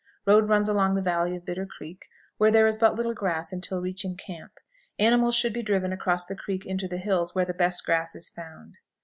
Road 0.25 0.49
runs 0.49 0.67
along 0.67 0.95
the 0.95 1.01
valley 1.03 1.35
of 1.35 1.45
Bitter 1.45 1.67
Creek, 1.67 2.07
where 2.37 2.49
there 2.49 2.65
is 2.65 2.79
but 2.79 2.95
little 2.95 3.13
grass 3.13 3.51
until 3.51 3.81
reaching 3.81 4.17
camp. 4.17 4.53
Animals 4.97 5.35
should 5.35 5.53
be 5.53 5.61
driven 5.61 5.93
across 5.93 6.25
the 6.25 6.35
creek 6.35 6.65
into 6.65 6.87
the 6.87 6.97
hills, 6.97 7.35
where 7.35 7.45
the 7.45 7.53
best 7.53 7.85
grass 7.85 8.15
is 8.15 8.27
found. 8.27 8.77